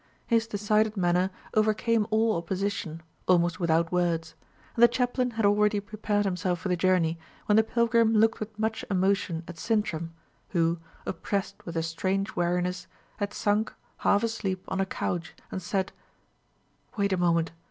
[0.25, 4.33] His decided manner overcame all opposition, almost without words;
[4.75, 8.57] and the chaplain had already prepared himself for the journey, when the pilgrim looked with
[8.57, 10.11] much emotion at Sintram,
[10.49, 12.87] who, oppressed with a strange weariness,
[13.17, 15.91] had sunk, half asleep, on a couch, and said:
[16.97, 17.51] "Wait a moment.